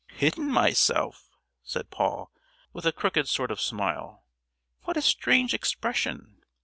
"Hidden 0.13 0.49
myself?" 0.51 1.29
said 1.61 1.91
Paul, 1.91 2.31
with 2.73 2.87
a 2.87 2.91
crooked 2.91 3.27
sort 3.29 3.51
of 3.51 3.59
a 3.59 3.61
smile. 3.61 4.25
"What 4.85 4.97
a 4.97 5.01
strange 5.03 5.53
expression! 5.53 6.41